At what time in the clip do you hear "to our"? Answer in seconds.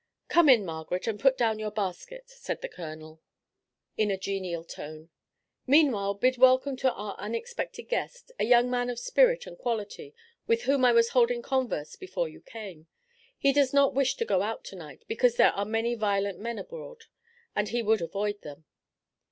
6.77-7.13